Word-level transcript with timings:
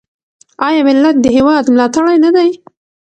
آیا 0.67 0.81
ملت 0.87 1.15
د 1.21 1.25
هیواد 1.35 1.65
ملاتړی 1.73 2.17
نه 2.25 2.29
دی؟ 2.35 2.49